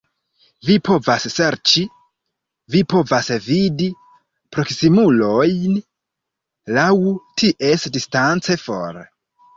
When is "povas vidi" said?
2.93-3.89